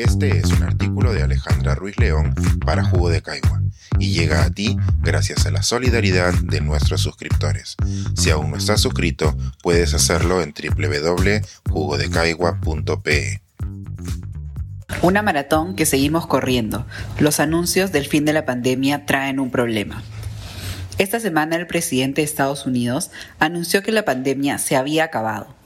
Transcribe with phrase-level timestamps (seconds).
[0.00, 3.60] Este es un artículo de Alejandra Ruiz León para Jugo de Caigua
[3.98, 7.76] y llega a ti gracias a la solidaridad de nuestros suscriptores.
[8.16, 13.42] Si aún no estás suscrito, puedes hacerlo en www.jugodecaigua.pe.
[15.02, 16.86] Una maratón que seguimos corriendo.
[17.18, 20.02] Los anuncios del fin de la pandemia traen un problema.
[20.96, 25.59] Esta semana el presidente de Estados Unidos anunció que la pandemia se había acabado.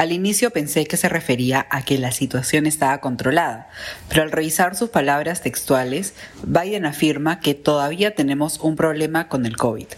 [0.00, 3.68] Al inicio pensé que se refería a que la situación estaba controlada,
[4.08, 9.58] pero al revisar sus palabras textuales, Biden afirma que todavía tenemos un problema con el
[9.58, 9.88] COVID.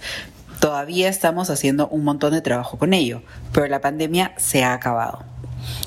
[0.59, 5.32] Todavía estamos haciendo un montón de trabajo con ello, pero la pandemia se ha acabado.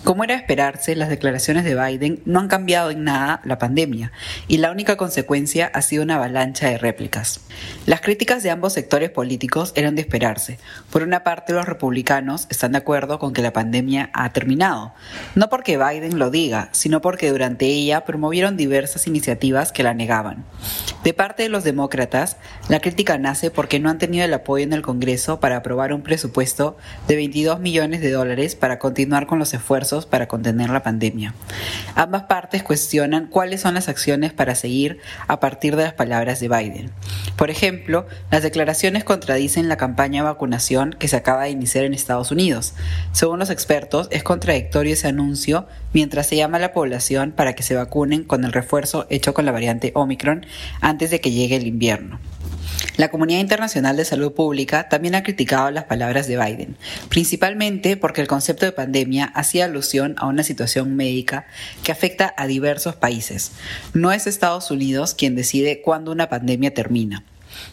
[0.03, 4.11] Como era de esperarse, las declaraciones de Biden no han cambiado en nada la pandemia
[4.47, 7.41] y la única consecuencia ha sido una avalancha de réplicas.
[7.85, 10.59] Las críticas de ambos sectores políticos eran de esperarse.
[10.91, 14.93] Por una parte, los republicanos están de acuerdo con que la pandemia ha terminado,
[15.33, 20.45] no porque Biden lo diga, sino porque durante ella promovieron diversas iniciativas que la negaban.
[21.03, 22.37] De parte de los demócratas,
[22.69, 26.01] la crítica nace porque no han tenido el apoyo en el Congreso para aprobar un
[26.01, 29.64] presupuesto de 22 millones de dólares para continuar con los esfuerzos
[30.05, 31.33] para contener la pandemia.
[31.95, 36.47] Ambas partes cuestionan cuáles son las acciones para seguir a partir de las palabras de
[36.47, 36.91] Biden.
[37.35, 41.93] Por ejemplo, las declaraciones contradicen la campaña de vacunación que se acaba de iniciar en
[41.93, 42.73] Estados Unidos.
[43.11, 47.63] Según los expertos, es contradictorio ese anuncio mientras se llama a la población para que
[47.63, 50.45] se vacunen con el refuerzo hecho con la variante Omicron
[50.81, 52.19] antes de que llegue el invierno.
[52.97, 56.77] La comunidad internacional de salud pública también ha criticado las palabras de Biden,
[57.09, 61.45] principalmente porque el concepto de pandemia hacía alusión a una situación médica
[61.83, 63.51] que afecta a diversos países.
[63.93, 67.23] No es Estados Unidos quien decide cuándo una pandemia termina.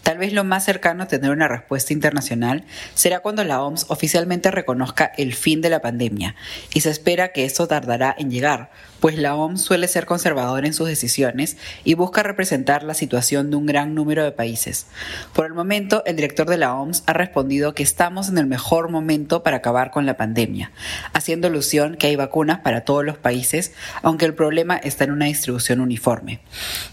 [0.02, 4.50] Tal vez lo más cercano a tener una respuesta internacional será cuando la OMS oficialmente
[4.50, 6.34] reconozca el fin de la pandemia,
[6.74, 10.74] y se espera que esto tardará en llegar, pues la OMS suele ser conservadora en
[10.74, 14.86] sus decisiones y busca representar la situación de un gran número de países.
[15.33, 18.90] Por el momento, el director de la OMS ha respondido que estamos en el mejor
[18.90, 20.70] momento para acabar con la pandemia,
[21.12, 25.27] haciendo alusión que hay vacunas para todos los países, aunque el problema está en una
[25.27, 26.40] distribución uniforme.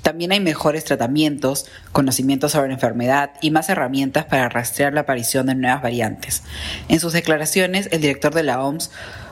[0.01, 5.55] También hay mejores tratamientos, conocimientos sobre enfermedad y más herramientas para rastrear la aparición de
[5.55, 6.43] nuevas variantes.
[6.87, 8.89] En sus declaraciones, el director de la OMS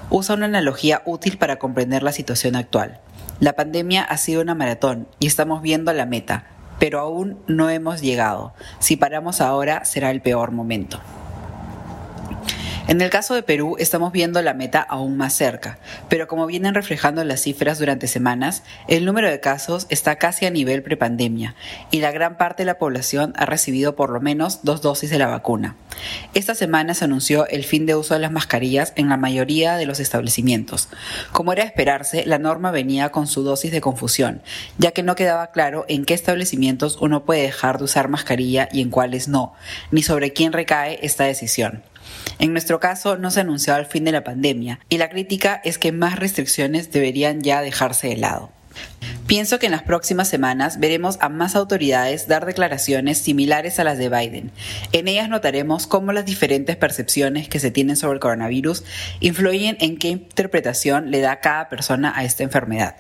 [0.10, 3.00] usa una analogía útil para comprender la situación actual.
[3.40, 6.46] La pandemia ha sido una maratón y estamos viendo la meta,
[6.80, 8.54] pero aún no hemos llegado.
[8.80, 11.00] Si paramos ahora será el peor momento.
[12.88, 15.78] En el caso de Perú estamos viendo la meta aún más cerca,
[16.08, 20.52] pero como vienen reflejando las cifras durante semanas, el número de casos está casi a
[20.52, 21.54] nivel prepandemia
[21.92, 25.20] y la gran parte de la población ha recibido por lo menos dos dosis de
[25.20, 25.76] la vacuna.
[26.34, 29.86] Esta semana se anunció el fin de uso de las mascarillas en la mayoría de
[29.86, 30.88] los establecimientos.
[31.34, 34.42] Como era de esperarse, la norma venía con su dosis de confusión,
[34.78, 38.82] ya que no quedaba claro en qué establecimientos uno puede dejar de usar mascarilla y
[38.82, 39.54] en cuáles no,
[39.92, 41.84] ni sobre quién recae esta decisión.
[42.40, 45.62] En nuestro caso no se ha anunciado el fin de la pandemia y la crítica
[45.64, 48.52] es que más restricciones deberían ya dejarse de lado.
[49.28, 53.98] Pienso que en las próximas semanas veremos a más autoridades dar declaraciones similares a las
[53.98, 54.52] de Biden.
[54.94, 58.86] En ellas notaremos cómo las diferentes percepciones que se tienen sobre el coronavirus
[59.20, 62.96] influyen en qué interpretación le da cada persona a esta enfermedad.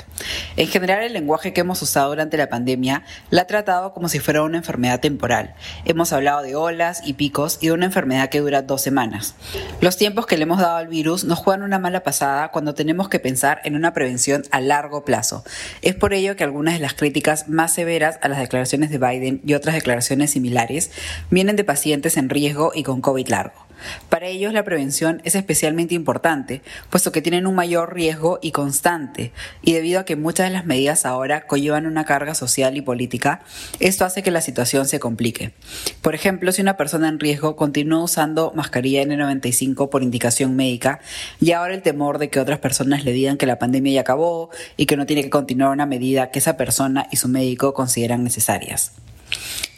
[0.57, 4.19] En general, el lenguaje que hemos usado durante la pandemia la ha tratado como si
[4.19, 5.55] fuera una enfermedad temporal.
[5.85, 9.35] Hemos hablado de olas y picos y de una enfermedad que dura dos semanas.
[9.79, 13.07] Los tiempos que le hemos dado al virus nos juegan una mala pasada cuando tenemos
[13.07, 15.45] que pensar en una prevención a largo plazo.
[15.87, 19.39] Es por ello que algunas de las críticas más severas a las declaraciones de Biden
[19.45, 20.91] y otras declaraciones similares
[21.31, 23.66] vienen de pacientes en riesgo y con COVID largo.
[24.09, 29.31] Para ellos la prevención es especialmente importante, puesto que tienen un mayor riesgo y constante,
[29.61, 33.41] y debido a que muchas de las medidas ahora conllevan una carga social y política,
[33.79, 35.53] esto hace que la situación se complique.
[36.01, 40.99] Por ejemplo, si una persona en riesgo continúa usando mascarilla N95 por indicación médica,
[41.39, 44.49] y ahora el temor de que otras personas le digan que la pandemia ya acabó
[44.75, 48.23] y que no tiene que continuar una medida que esa persona y su médico consideran
[48.23, 48.93] necesarias.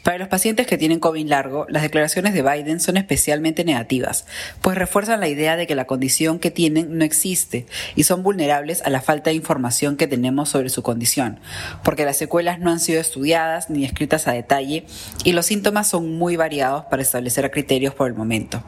[0.10, 4.26] Para los pacientes que tienen COVID largo, las declaraciones de Biden son especialmente negativas,
[4.60, 8.82] pues refuerzan la idea de que la condición que tienen no existe y son vulnerables
[8.82, 11.40] a la falta de información que tenemos sobre su condición,
[11.84, 14.88] porque las secuelas no han sido estudiadas ni escritas a detalle
[15.26, 18.64] y los síntomas son muy variados para establecer criterios por el momento.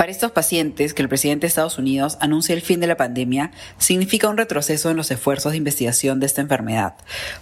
[0.00, 3.50] Para estos pacientes, que el presidente de Estados Unidos anuncie el fin de la pandemia
[3.76, 6.94] significa un retroceso en los esfuerzos de investigación de esta enfermedad.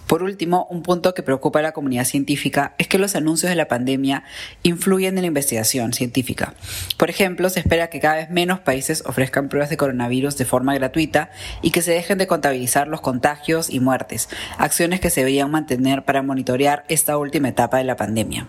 [0.07, 3.55] Por último, un punto que preocupa a la comunidad científica es que los anuncios de
[3.55, 4.25] la pandemia
[4.61, 6.53] influyen en la investigación científica.
[6.97, 10.73] Por ejemplo, se espera que cada vez menos países ofrezcan pruebas de coronavirus de forma
[10.73, 14.27] gratuita y que se dejen de contabilizar los contagios y muertes,
[14.57, 18.47] acciones que se veían mantener para monitorear esta última etapa de la pandemia.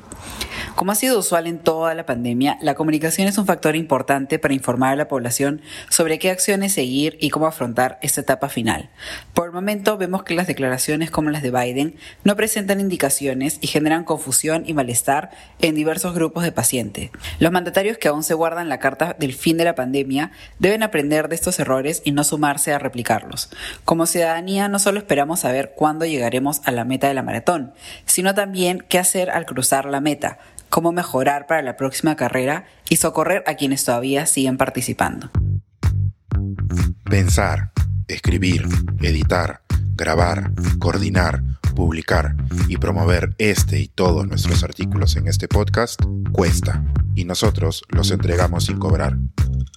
[0.81, 4.55] Como ha sido usual en toda la pandemia, la comunicación es un factor importante para
[4.55, 5.61] informar a la población
[5.91, 8.89] sobre qué acciones seguir y cómo afrontar esta etapa final.
[9.35, 13.67] Por el momento vemos que las declaraciones como las de Biden no presentan indicaciones y
[13.67, 15.29] generan confusión y malestar
[15.61, 17.11] en diversos grupos de pacientes.
[17.41, 20.31] Los mandatarios que aún se guardan la carta del fin de la pandemia
[20.61, 23.51] deben aprender de estos errores y no sumarse a replicarlos.
[23.85, 27.75] Como ciudadanía no solo esperamos saber cuándo llegaremos a la meta de la maratón,
[28.07, 30.39] sino también qué hacer al cruzar la meta,
[30.71, 35.29] cómo mejorar para la próxima carrera y socorrer a quienes todavía siguen participando.
[37.05, 37.73] Pensar,
[38.09, 38.67] escribir,
[39.01, 39.61] editar,
[39.95, 41.43] grabar, coordinar,
[41.75, 42.35] publicar
[42.69, 46.03] y promover este y todos nuestros artículos en este podcast
[46.33, 46.83] cuesta
[47.15, 49.17] y nosotros los entregamos sin cobrar.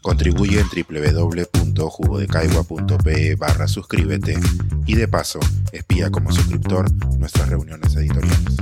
[0.01, 4.39] Contribuye en www.jugodecaigua.pe barra suscríbete
[4.86, 5.39] y de paso
[5.72, 8.57] espía como suscriptor nuestras reuniones editoriales.